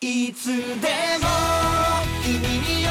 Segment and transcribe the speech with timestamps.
[0.00, 0.62] いつでも
[2.22, 2.88] 君に寄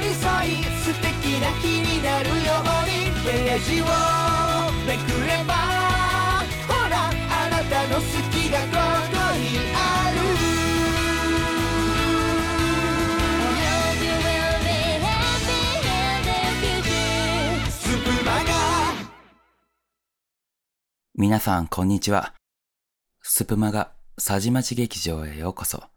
[0.00, 3.84] り添い素敵な日になるようにページを
[4.86, 5.54] めくれば
[6.68, 7.10] ほらあ
[7.50, 8.66] なたの好きがこ
[9.10, 10.18] こにある
[21.16, 22.34] 皆さん、こんにちは。
[23.20, 25.93] スプマガ佐治町劇場へようこそ。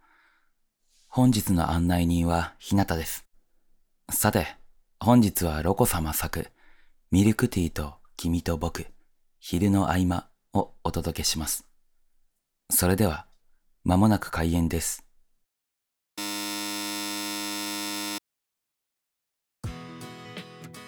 [1.17, 3.25] 本日の案内人はひなたです。
[4.11, 4.55] さて、
[4.99, 6.51] 本日はロコ様作、
[7.09, 8.85] ミルクティーと君と僕、
[9.39, 11.65] 昼の合間をお届けします。
[12.69, 13.25] それでは、
[13.83, 15.03] まもなく開演です。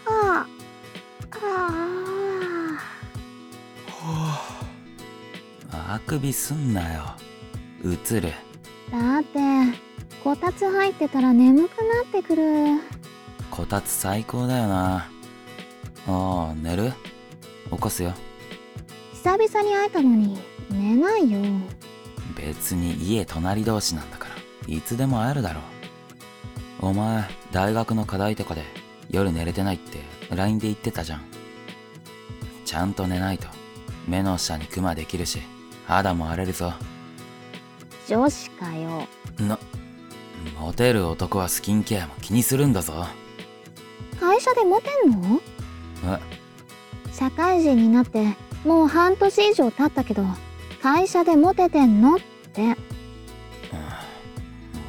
[0.05, 0.45] あ
[5.71, 7.15] ああくびすんなよ。
[7.83, 8.31] 映る。
[8.91, 9.88] だって
[10.23, 12.43] こたつ入ってたら眠くなってくる。
[13.49, 15.09] こたつ最高だよな。
[16.07, 16.93] ああ、寝る？
[17.71, 18.13] 起こすよ。
[19.13, 20.37] 久々に会えたのに
[20.69, 21.39] 寝ないよ。
[22.35, 24.35] 別に家隣同士なんだから
[24.73, 25.61] いつでも会えるだろ
[26.81, 26.87] う。
[26.87, 28.63] お前大学の課題とかで
[29.09, 29.99] 夜寝れてないって
[30.33, 31.21] LINE で言ってたじゃん。
[32.65, 33.47] ちゃんと寝ないと
[34.07, 35.41] 目の下にクマできるし
[35.85, 36.73] 肌も荒れるぞ。
[38.07, 39.07] 女子かよ。
[39.39, 39.59] な
[40.59, 43.05] モテる男はスキンケアも気にするんだぞ。
[44.19, 45.39] 会社でモテんの？
[46.05, 46.19] え？
[47.13, 48.35] 社会人になって
[48.65, 50.23] もう半年以上経ったけど
[50.81, 52.17] 会社でモテてんの？
[52.17, 52.19] っ
[52.53, 52.61] て。
[52.61, 52.75] うん。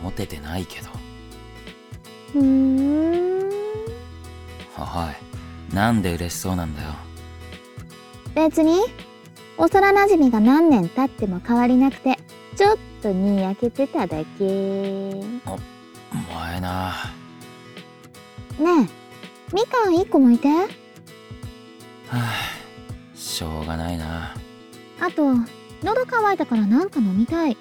[0.03, 0.89] モテてないけど。
[2.33, 3.51] ふーん。
[4.77, 6.89] おいなんで嬉しそうなんだよ。
[8.35, 8.81] 別に
[9.57, 12.19] 幼馴染が何年経っても変わりなくて
[12.57, 14.45] ちょっとにやけてただけ。
[14.45, 15.59] ねお
[16.35, 16.93] 前な。
[18.59, 18.63] え。
[19.53, 20.49] みかん1個むいて。
[20.49, 20.67] は
[22.13, 22.33] あ
[23.15, 24.35] しょうがないな。
[25.01, 25.35] あと
[25.83, 27.57] 喉乾いたからなんか飲みたい。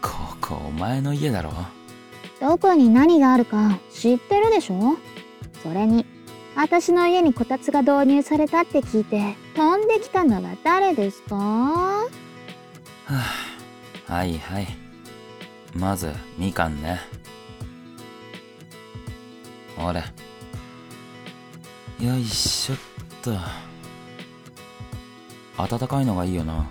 [0.00, 1.50] ここお前の家だろ。
[2.40, 4.96] どこに何があるか知ってるでしょ？
[5.62, 6.06] それに
[6.56, 11.36] 私の家にこたつが導入されたって聞いて飛んできたのは誰ですか？
[11.36, 12.08] は
[13.08, 13.22] あ、
[14.10, 14.66] はいはい。
[15.72, 16.98] まず、みかんね。
[19.76, 20.02] ほれ。
[22.04, 22.78] よいしょっ
[23.22, 23.36] と。
[25.62, 26.68] 温かいのがいいよな。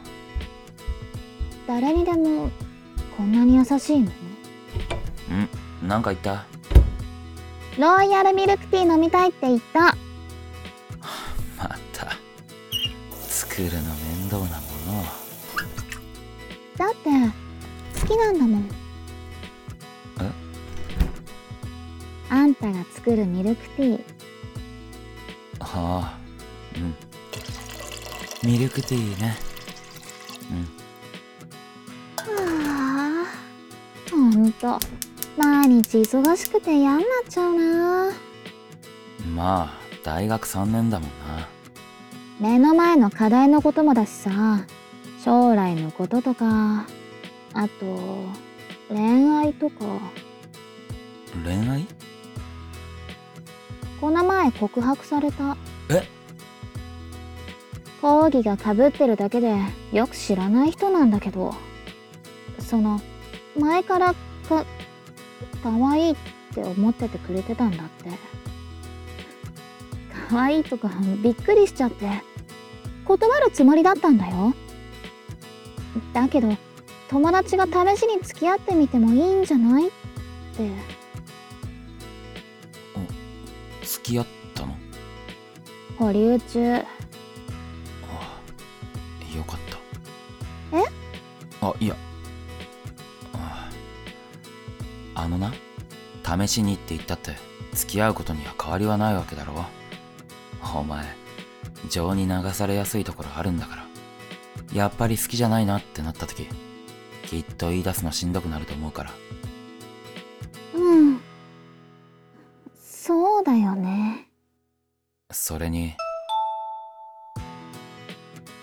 [1.65, 2.49] 誰にでも
[3.15, 4.11] こんなに優しいの？
[4.11, 6.45] んなんか言った？
[7.77, 9.95] ロイヤルミルクティー飲みたいって言った
[22.29, 24.03] あんたが作るミルクティー。
[25.59, 26.19] はあ、
[28.43, 28.49] うん。
[28.49, 29.35] ミルクティーね。
[30.51, 30.65] うん。
[32.45, 34.11] はあ。
[34.11, 34.79] ほんと。
[35.37, 38.11] 毎日忙しくて嫌になっちゃうな。
[39.33, 39.73] まあ、
[40.03, 41.47] 大学3年だもんな。
[42.39, 44.65] 目の前の課題のこともだしさ。
[45.23, 46.85] 将来のこととか。
[47.53, 48.25] あと
[48.89, 49.85] 恋愛とか。
[51.43, 51.87] 恋愛？
[53.99, 55.57] この前告白された。
[55.89, 56.07] え？
[58.01, 59.57] 講義がかぶってるだけで
[59.91, 61.53] よく知らない人なんだけど。
[62.59, 63.01] その
[63.57, 64.13] 前から
[64.47, 64.65] か
[65.63, 66.15] 可愛いっ
[66.53, 68.09] て思っててくれてたんだって。
[70.29, 70.89] 可愛いとか
[71.21, 72.09] びっくりしちゃって。
[73.05, 74.53] 断るつもりだったんだよ。
[76.13, 76.55] だけど
[77.09, 79.87] 友達が試しに付き合ってみてもいいんじゃない？
[79.87, 79.91] っ
[80.55, 80.69] て
[84.09, 84.25] 付き合っ
[84.55, 84.75] たの？
[85.99, 86.77] 保留中。
[86.77, 86.83] あ
[89.31, 89.59] あよかっ
[90.71, 90.77] た。
[90.79, 90.83] え？
[91.61, 91.95] あいや。
[93.33, 93.69] あ
[95.13, 95.53] あのな
[96.47, 97.35] 試しにって言ったって
[97.73, 99.53] 付き合うことには変わりはないわけだろ
[100.75, 101.05] お前
[101.89, 103.85] 情に流されやすいところあるんだから。
[104.73, 106.47] やっぱり好きじゃないなってなった時
[107.25, 109.11] きっと言い出すのしんどくなると思うから
[115.49, 115.95] それに。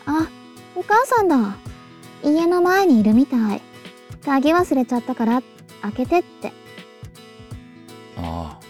[0.06, 0.29] あ
[0.77, 1.56] お母さんだ。
[2.23, 3.62] 家の前にいるみたい。
[4.25, 5.43] 鍵忘れちゃったから
[5.83, 6.53] 開けてって。
[8.17, 8.61] ああ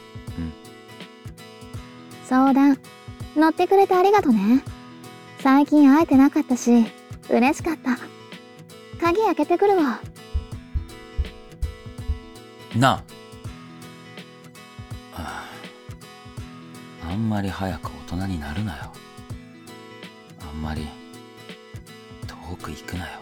[2.24, 2.78] 相談
[3.36, 4.64] 乗ってくれてありがとね。
[5.40, 6.86] 最近会えてなかったし
[7.28, 7.98] 嬉しかった。
[8.98, 10.00] 鍵開けてくるわ。
[12.74, 13.04] な。
[15.14, 15.44] あ
[17.06, 18.92] あんまり早く大人になるなよ
[20.40, 20.86] あんまり
[22.26, 23.20] 遠く行くなよ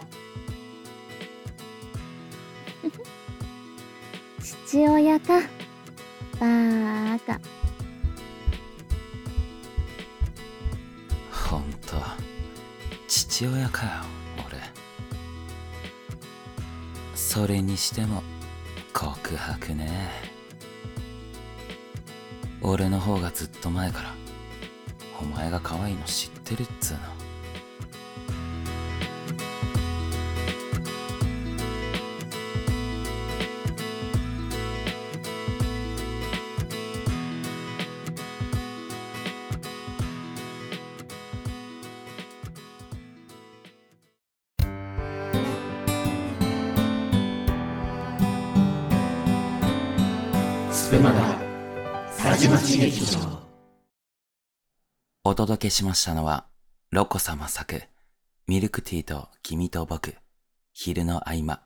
[4.39, 5.39] 父親か。
[6.39, 7.39] バーカ。
[11.31, 11.95] ほんと
[13.07, 13.91] 父親かよ
[14.47, 14.57] 俺
[17.15, 18.21] それにしても
[18.93, 20.09] 告白ね
[22.61, 24.24] 俺の方がずっと前から
[25.21, 27.24] お前が可愛いの知ってるっつうの。
[55.27, 56.45] お届けしましたのは
[56.91, 57.81] ロコ様作
[58.45, 60.13] ミルクティーと君と僕
[60.71, 61.63] 昼の合間。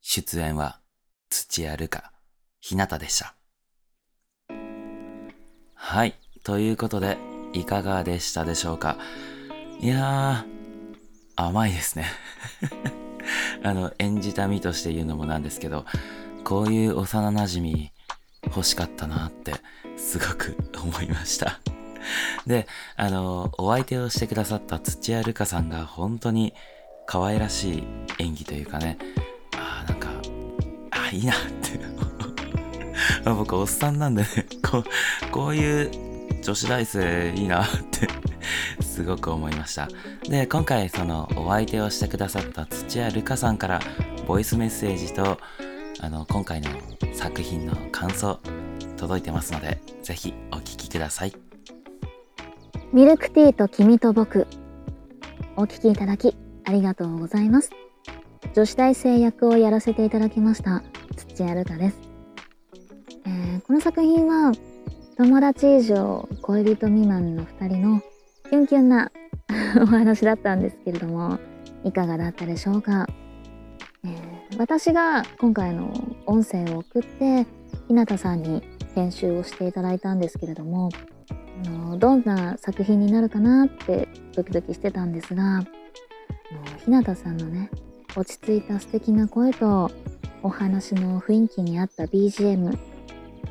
[0.00, 0.80] 出演は
[1.28, 2.12] 土屋るか
[2.58, 3.34] ひなたでした。
[5.74, 6.14] はい
[6.44, 7.18] ということで
[7.52, 8.96] いかがでしたでしょうか？
[9.78, 10.96] いやー
[11.36, 12.06] 甘いですね。
[13.64, 15.84] あの演じた身として言うのもなんですけど
[16.42, 17.92] こういう幼馴染
[18.44, 19.52] 欲しかったなって
[19.98, 21.60] すごく思いました。
[22.46, 22.66] で、
[22.96, 26.54] あの、お相手をしてくださった土屋るかさんが本当に
[27.06, 27.84] 可愛らしい
[28.18, 28.98] 演技というかね、
[29.56, 30.08] あーなんか、
[30.90, 31.78] ああ、いいなって。
[33.24, 34.28] あ 僕、おっさんなんでね、
[34.62, 38.08] こう、こういう女子大生いいなって、
[38.80, 39.88] すごく思いました。
[40.28, 43.80] で、今回、その、お相手をしてくださった土屋るかさんから、
[44.26, 45.38] ボイスメッセージと、
[46.00, 46.70] あの、今回の
[47.14, 48.38] 作品の感想、
[48.96, 51.45] 届いてますので、ぜひお聞きください。
[52.92, 54.46] ミルクティーと君と僕。
[55.56, 57.70] お聞きいただきありがとうございます。
[58.54, 60.82] 女子大生役をやらせていただきました
[61.16, 61.98] 土屋るかです。
[63.26, 64.52] えーこの作品は
[65.16, 68.00] 友達以上恋人未満の2人の
[68.50, 69.10] キュンキュンな
[69.82, 71.38] お話だったんですけれども
[71.82, 73.06] いかがだったでしょうか、
[74.04, 75.92] えー私が今回の
[76.24, 77.46] 音声を送って
[77.88, 78.62] 日向さんに
[78.94, 80.88] 編集をしていただいたんですけれども
[81.98, 85.64] どんな作品になるかなってドキドキしてたんですがあの
[86.84, 87.70] 日向さんのね
[88.16, 89.90] 落ち着いた素敵な声と
[90.42, 92.78] お話の雰囲気に合った BGM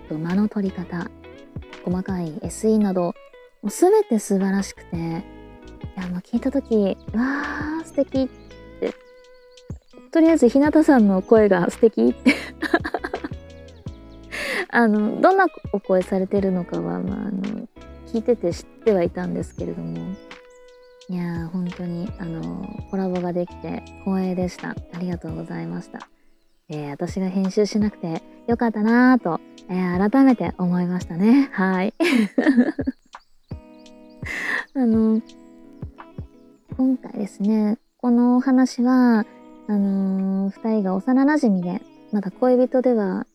[0.09, 1.09] と間の取り方
[1.83, 3.13] 細かい SE なども
[3.63, 8.27] う全て素晴らしくていやもう聞いた時わー素敵っ
[8.79, 8.93] て
[10.11, 12.35] とりあえず日向さんの声が素敵って
[14.69, 17.67] あのどんなお声されてるのかは、まあ、あの
[18.15, 20.15] 聞いてて知ってはいたんですけれども。
[21.09, 24.69] いやー本当にあのコラボができて光栄でした。
[24.69, 26.07] ありがとうございました、
[26.69, 31.49] えー私が編集しなくてよかったなーと、えー改めて思いましたね。
[31.51, 31.93] はい。
[34.75, 35.21] あの
[36.77, 39.25] 今回ですねこのお話は
[39.67, 41.81] あのー、2人が幼なじみで
[42.13, 43.27] まだ恋人では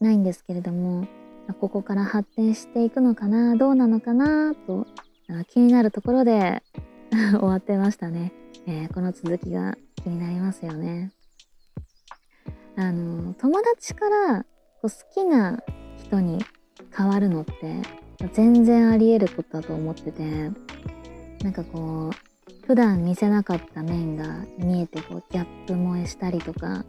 [0.00, 1.06] ないんですけれども
[1.52, 4.86] ここから発展していくのかなどうなのかなと
[5.48, 6.62] 気になるところで
[7.10, 8.32] 終わってましたね、
[8.66, 11.12] えーこの続きが気になりますよね。
[12.76, 14.44] あの友達から
[14.82, 15.62] こう好きな
[15.96, 16.44] 人に
[16.96, 17.54] 変わるのって
[18.32, 20.50] 全然あり得ることだと思ってて
[21.42, 26.84] なんかこう普段見せなかった面が見えてこうギャップ萌えしたりとか、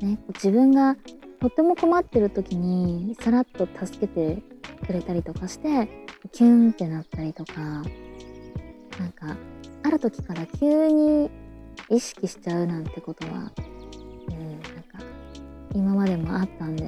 [0.00, 0.96] ね、自分が
[1.40, 4.42] とても困ってる時にさらっと助けて
[4.86, 5.88] くれたりとかして
[6.32, 7.82] キュンってなったりとかなん
[9.12, 9.36] か
[9.82, 11.30] ある時から急に
[11.90, 14.98] 意識しちゃうなんてことは、うん、なんか
[15.74, 16.84] 今までもあったんで、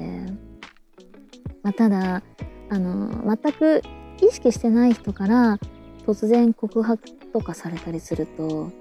[1.63, 2.23] まあ、ただ
[2.69, 3.81] あの全く
[4.21, 5.59] 意識してない人から
[6.05, 8.71] 突然告白とかされたりすると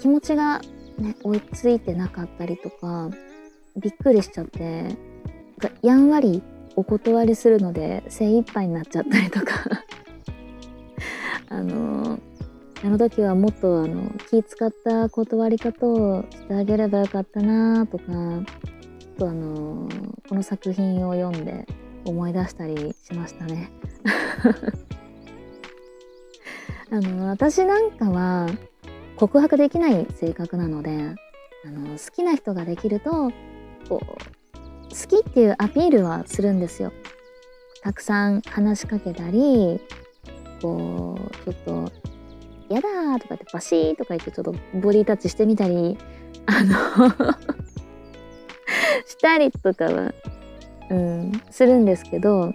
[0.00, 0.60] 気持ちが、
[0.98, 3.10] ね、追いついてなかったりとか
[3.76, 5.09] びっくりしちゃって。
[5.82, 6.42] やんわり
[6.76, 9.64] お断りするので精一杯になっちゃったりとか
[11.48, 12.18] あの
[12.82, 19.88] あの時はもっとあの気使った断り方をしてあげればよかったなとかちょっとあの
[20.28, 21.66] この作品を読んで
[22.06, 23.70] 思い出したりしましたね。
[26.92, 28.48] あの私なんかは
[29.16, 31.14] 告白できない性格なので
[31.64, 33.30] あの好きな人ができると
[33.88, 34.39] こう
[34.90, 36.92] 好きっていうアピールはするんですよ。
[37.82, 39.80] たくさん話しかけたり
[40.60, 41.92] こうちょっと
[42.68, 45.96] 「やだ」とかってバシーとか言ってちょっとボディタッチしてみたり
[46.46, 47.08] あの
[49.06, 50.14] したりとかは、
[50.90, 52.52] うん、するんですけど、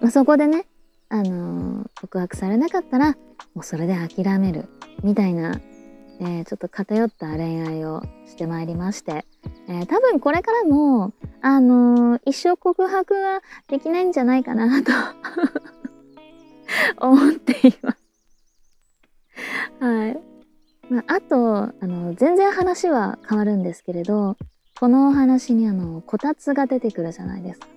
[0.00, 0.66] まあ、そこでね、
[1.08, 3.16] あの告白されなかったら
[3.54, 4.68] もうそれで諦める
[5.02, 5.60] みたいな、
[6.20, 9.24] えー、ちょっと偏った恋愛をしてまいりまして、
[9.68, 14.92] えー、多分これからも、あの一生告白はできないんじゃないかなと
[17.06, 17.98] 思っています。
[19.80, 20.20] はい。
[20.90, 24.36] まあ、あと、あの、全然話は変わるんですけれど、
[24.78, 27.68] このお話にあの、こたつが出てくるじゃないですか。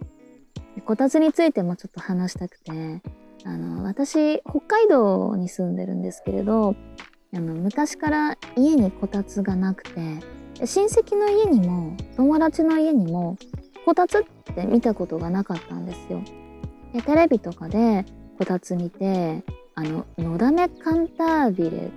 [0.85, 3.01] こたつについてもちょっと話したくて、
[3.45, 6.75] あの、私、北海道に住んでるんですけれど、
[7.33, 10.19] あの、昔から家にこたつがなくて、
[10.65, 13.37] 親戚の家にも、友達の家にも、
[13.85, 14.23] こたつっ
[14.55, 16.21] て見たことがなかったんですよ。
[16.93, 18.05] でテレビとかで
[18.37, 19.43] こたつ見て、
[19.75, 21.91] あの、のだめカンタービレ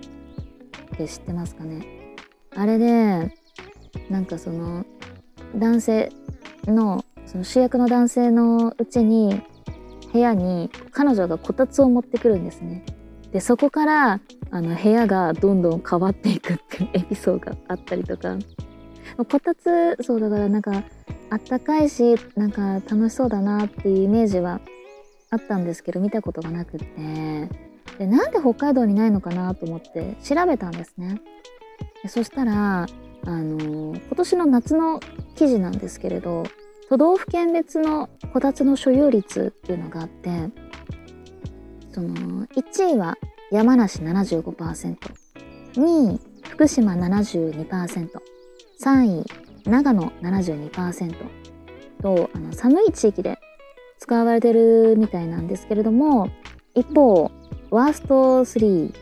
[0.92, 2.16] って知ってますかね？
[2.54, 3.34] あれで、
[4.10, 4.84] なんかその、
[5.56, 6.12] 男性
[6.66, 9.40] の、その主役の男性のうちに、
[10.12, 12.84] 部屋に彼女がこたつを持ってくるんですね。
[13.32, 14.20] で、そこから、
[14.50, 18.36] あの、部屋がどんどん変わっていくっていう エピソードがあったりとか、
[19.16, 20.82] こたつ、そうだからなんか、
[21.30, 24.60] あったかいし、なんか楽しそうだなっていうイメージは
[25.30, 27.48] あったんですけど、見たことがなくって、
[27.98, 31.20] で、なんで北海道にないのかなと思って調べたんですね。
[32.02, 32.86] でそしたら、
[33.26, 35.00] あの今年の夏の
[35.36, 36.44] 記事なんですけれど
[36.88, 40.48] 都道府県別のこたつの所有率っていうのがあって
[41.92, 43.16] その1位は
[43.50, 49.24] 山梨 75%2 位福島 72%3 位
[49.64, 51.14] 長野72%
[52.02, 53.38] とあの寒い地域で
[53.98, 56.30] 使われてるみたいなんですけれども
[56.74, 57.30] 一方
[57.70, 58.92] ワースト3、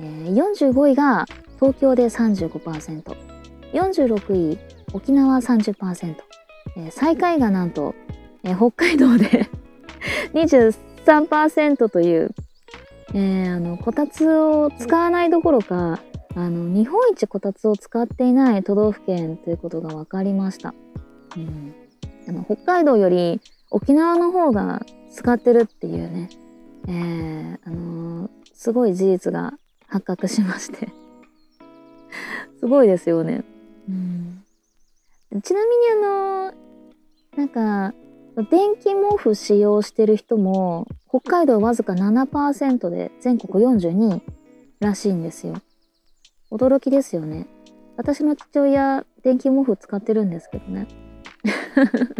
[0.00, 1.26] えー、45位が
[1.56, 3.16] 東京で35%
[3.72, 4.58] 46位
[4.92, 6.16] 沖縄30%、
[6.76, 7.94] えー、最下位がなんと、
[8.42, 9.48] えー、北海道で
[10.32, 12.34] 23% 3%という、
[13.14, 16.00] えー、あのこたつを使わないどころか
[16.34, 20.74] あの日本一こたつを使っていない都道府県ということが分かりました、
[21.34, 21.74] うん、
[22.28, 26.28] あの北海道より沖縄の方が使ってるっていうね、
[26.86, 29.54] えー、あのー、すごい事実が
[29.86, 30.88] 発覚しまして。
[32.60, 33.44] すごいですよね。
[33.88, 34.42] うん、
[35.42, 36.52] ちなみにあの
[37.36, 37.94] なんか
[38.44, 44.22] 電気毛布使用してる人も北海道わずか7%で全国42位
[44.80, 45.54] らしいんですよ。
[46.50, 47.46] 驚きですよね。
[47.96, 50.86] 私の父親電気毛布使ってるんですけどね。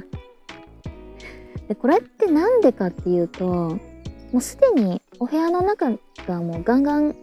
[1.69, 3.79] でこれって何でかっていうとも
[4.35, 5.93] うすでにお部屋の中
[6.27, 7.15] がもうガンガン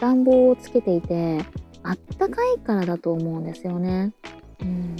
[0.00, 1.44] 暖房をつけていて
[1.82, 4.12] あったかいからだと思うんですよね。
[4.60, 4.96] うん、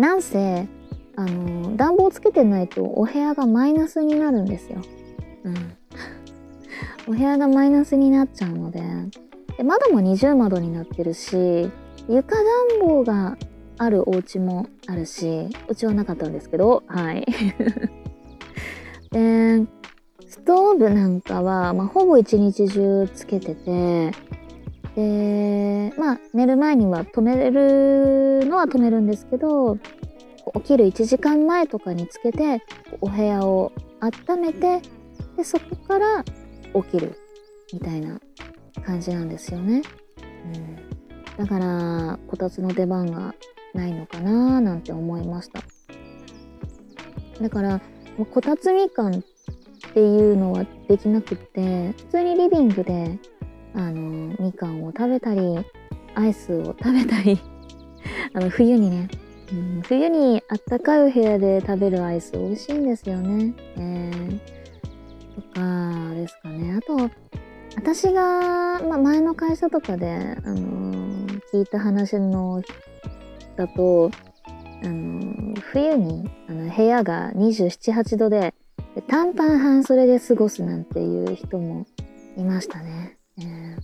[0.00, 0.66] なんせ
[1.18, 4.80] あの暖房つけてないとお部屋がマイナスになるんですよ。
[5.42, 5.76] うん、
[7.08, 8.80] お部屋がマイナスになっちゃうので。
[9.56, 11.68] で窓も二重窓になってるし
[12.08, 12.44] 床暖
[12.80, 13.36] 房が
[13.76, 16.84] あるお家もあるしうちはなかったんですけど。
[16.86, 17.26] はい。
[19.10, 19.66] で
[20.28, 24.12] ストーブなんかは、まあ、ほぼ一日中つけてて
[24.94, 29.78] でまあ寝る前には止めるのは止めるんですけど
[30.56, 32.62] 起きる1時間前とかにつけて
[33.00, 34.80] お部屋を温めて
[35.36, 37.18] でそこから起きる
[37.72, 38.20] みたいな
[38.84, 39.82] 感じなんですよね。
[41.38, 43.34] うん、だからこたつの出番が
[43.74, 45.62] ないのかななんて思いました。
[47.40, 47.80] だから
[48.32, 49.22] こたつみかんっ
[49.94, 53.18] ていうのはできなくって普通にリビングで
[53.74, 55.40] あのみかんを食べたり
[56.14, 57.38] アイスを食べたり
[58.34, 59.08] あの冬にね、
[59.52, 63.54] うん、冬にあったかいお部屋で食べるアイス美味しいんですよね。
[63.76, 64.38] えー、
[65.34, 67.10] とかですかねあと
[67.76, 72.62] 私が、ま、前の会社とかで、あのー、聞いた話の
[73.56, 74.10] だと、
[74.82, 78.52] あのー、冬にあの部屋が278度で
[79.06, 81.86] 短パン半袖で過ごすなんていう人も
[82.36, 83.16] いましたね。
[83.38, 83.76] えー、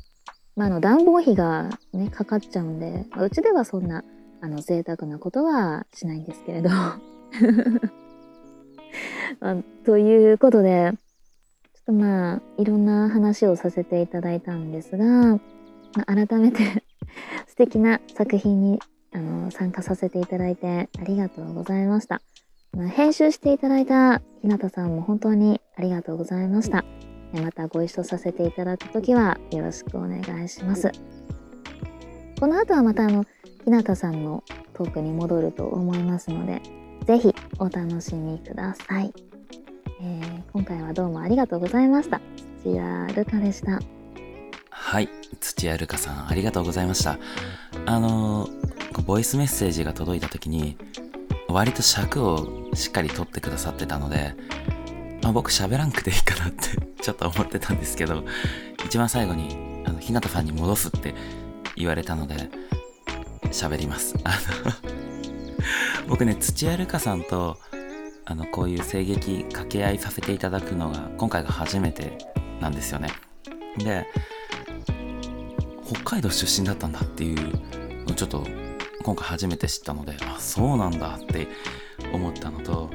[0.56, 4.02] まあ、の暖房費がねかかっちゃうんで、まあ、うちではそんな
[4.44, 6.68] あの贅沢なことはしないんですけれど
[9.40, 10.92] ま、ということで
[11.72, 15.40] ちょっとまあいろんな話をさせていただいたんですが、ま、
[16.04, 16.84] 改めて
[17.48, 18.80] 素敵な作品に
[19.12, 22.20] あの参加させていただいてありがとうございました。
[22.90, 26.84] 編集していただいた日向さんも本当にありがとうございました。
[27.32, 30.92] またご一緒させていただくときはよろしくお願いします。
[32.38, 33.24] この後はまたあの
[33.64, 34.42] 日向さんの
[34.74, 36.60] トークに戻ると思いますので、
[37.06, 39.12] ぜひお楽しみください。
[40.00, 42.20] えー、今回はどうもありがとうございました。
[42.62, 43.80] 土屋るかでした。
[44.70, 45.08] はい、
[45.40, 47.18] 土屋るかさんありがとうございました。
[47.86, 48.48] あの、
[49.06, 50.76] ボイスメッセージが届いた時に、
[51.48, 54.34] 割と尺をしっかり取ってくださってたので、
[55.22, 56.68] まあ、僕喋らんくていいかなって
[57.00, 58.24] ちょっと思ってたんですけど、
[58.84, 61.14] 一番最後に、あの、日向さんに戻すって
[61.76, 62.50] 言われたので、
[63.50, 64.14] 喋ります。
[64.24, 64.72] あの
[66.08, 67.58] 僕ね、土屋るかさんと、
[68.24, 72.18] あの、こういう声劇掛け合いさせていただくのが、今回が初めて
[72.60, 73.10] なんですよね。
[73.78, 74.06] で、
[75.86, 77.52] 北海道出身だったんだっていう
[78.06, 78.46] のをちょっと
[79.02, 81.46] 今回初めて知ったので、あ、そうなんだって
[82.12, 82.90] 思ったのと、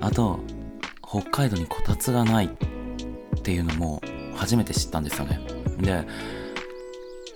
[0.00, 0.40] あと、
[1.06, 2.48] 北海道にこたつがないっ
[3.42, 4.00] ていうのも
[4.34, 5.40] 初めて知ったんですよね。
[5.78, 6.06] で、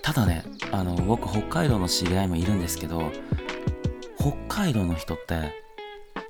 [0.01, 3.11] ただね、あの、僕北海道の知り合いもいるんですけど、
[4.19, 5.53] 北海道の人って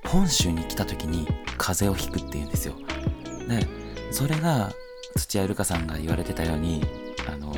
[0.05, 2.75] 本州に来た時に風邪をひくっていうんですよ。
[3.47, 3.67] で、
[4.11, 4.71] それが
[5.17, 6.83] 土屋ゆるかさんが言われてたように、
[7.27, 7.53] あの、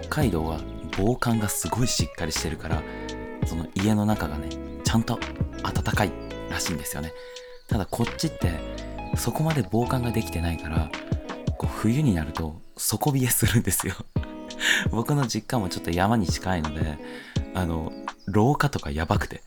[0.00, 0.60] 北海道は
[0.96, 2.82] 防寒がすごいしっかりしてるから、
[3.46, 4.48] その家の中がね、
[4.84, 5.18] ちゃんと
[5.62, 6.12] 暖かい
[6.50, 7.12] らしいんですよね。
[7.68, 8.52] ただこっちって
[9.16, 10.90] そこまで防寒ができてないから、
[11.56, 13.94] こう冬になると底冷えするんですよ
[14.90, 16.98] 僕の実家もちょっと山に近いので、
[17.54, 17.92] あの、
[18.26, 19.42] 廊下とかやばくて、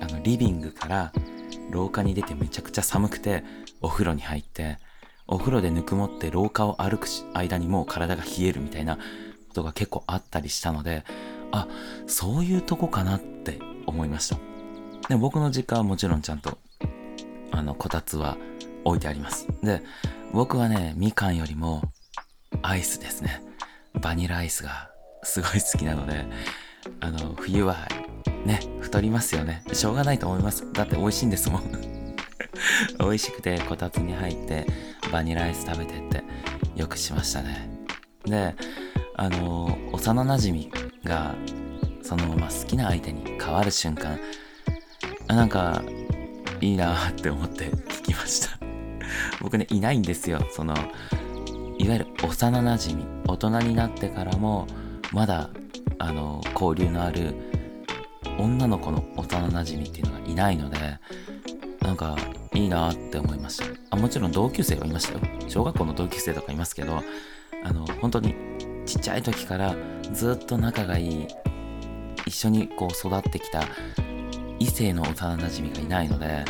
[0.00, 1.12] あの、リビングから
[1.70, 3.44] 廊下に出てめちゃくちゃ寒くて、
[3.80, 4.78] お風呂に入って、
[5.26, 9.02] お風呂でぬくもって廊下を歩く間にもう体が冷えるみたいなこ
[9.54, 11.04] とが結構あったりしたので、
[11.52, 11.68] あ、
[12.06, 14.38] そういうとこかなって思いました。
[15.08, 16.58] で、僕の実家はもちろんちゃんと、
[17.50, 18.36] あの、こたつは
[18.84, 19.46] 置いてあります。
[19.62, 19.82] で、
[20.32, 21.82] 僕はね、みかんよりも
[22.62, 23.42] アイスですね。
[23.94, 24.90] バニラアイスが
[25.22, 26.26] すごい好きなので、
[27.00, 27.88] あの、冬は
[28.44, 29.62] ね、太りますよね。
[29.72, 30.70] しょうがないと思います。
[30.72, 31.62] だって美味しいんですもん。
[32.98, 34.66] 美味しくてこたつに入って
[35.12, 36.24] バニラアイス食べてって
[36.76, 37.68] よくしましたね。
[38.24, 38.54] で、
[39.16, 41.34] あの、幼馴染が
[42.02, 44.18] そのまま好きな相手に変わる瞬間、
[45.26, 45.82] なんか
[46.60, 48.58] いいなって思って聞きました。
[49.40, 50.40] 僕ね、いないんですよ。
[50.50, 50.74] その、
[51.78, 54.66] いわゆる幼馴染大人になってからも
[55.12, 55.50] まだ
[55.98, 57.34] あの交流のある
[58.38, 60.78] 女の子の幼馴染っていうのがいないので
[61.80, 62.16] なんか
[62.54, 63.64] いいなって思いました。
[63.90, 65.20] あもちろん同級生はいましたよ。
[65.48, 67.02] 小学校の同級生とかいますけど
[67.64, 68.34] あの本当に
[68.86, 69.74] ちっちゃい時から
[70.12, 71.26] ずっと仲がいい
[72.26, 73.64] 一緒にこう育ってきた
[74.58, 76.44] 異性の幼馴染がいないので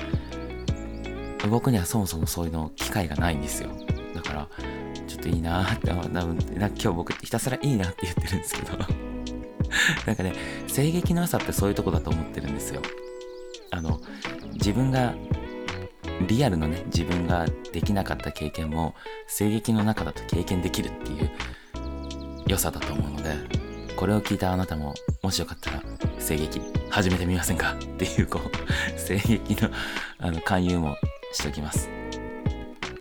[1.49, 3.71] 僕にはそもそもそういうの機会がないんですよ。
[4.14, 4.49] だから
[5.09, 8.79] ちょっといいなって、多分今日僕ひたすらいいなって言ってるんですけど
[10.07, 10.33] なんかね、
[10.75, 12.83] 声劇の良さってそういうとこだと思ってるんですよ。
[13.71, 14.01] あの、
[14.55, 15.14] 自分が、
[16.27, 18.94] リアルのね、自分ができなかった経験も、
[19.38, 21.31] 声劇の中だと経験できるっていう
[22.47, 23.35] 良さだと思うので、
[23.97, 25.83] これを聞いたあなたも、もしよかったら、
[26.18, 27.75] 声劇始めてみませんか？
[27.75, 28.51] っていう、こう、
[29.07, 29.71] 声劇の、
[30.18, 30.97] あの、勧誘も
[31.33, 31.97] しときます。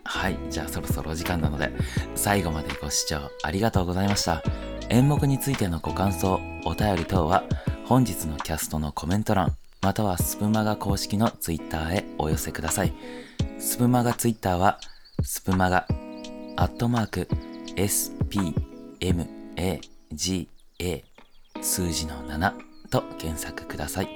[0.08, 0.38] はい。
[0.48, 1.70] じゃあそろそろお時間なので、
[2.14, 4.42] 最後までご視聴ありがとうございました。
[4.88, 7.44] 演目についてのご感想、お便り等は、
[7.84, 12.94] 本日のキャストのコメント欄、またはスプマガ公式のツイッターへお寄せください。
[13.58, 14.80] スプマガツイッターは、
[15.22, 15.86] スプマガ、
[16.56, 17.28] アットマーク、
[17.76, 18.54] SPMAGA、
[21.60, 22.54] 数字の7
[22.90, 24.08] と検索ください。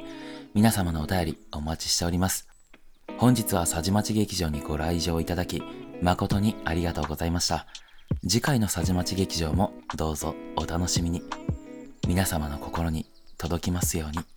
[0.55, 2.49] 皆様のお便りお待ちしております。
[3.19, 5.63] 本日は佐治町劇場にご来場いただき、
[6.03, 7.67] 誠にありがとうございました。
[8.29, 11.23] 次回の佐治町劇場もどうぞお楽しみに。
[12.09, 13.07] 皆様の心に
[13.39, 14.32] 届きますように。